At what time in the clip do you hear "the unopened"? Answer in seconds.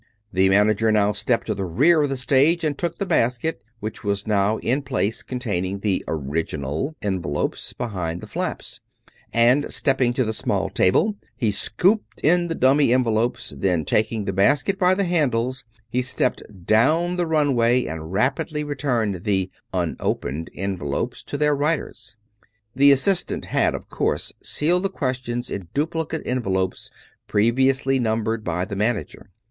19.23-20.49